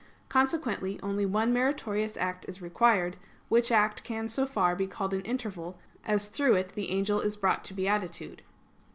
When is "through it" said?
6.27-6.69